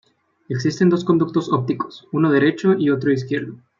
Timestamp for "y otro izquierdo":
2.75-3.57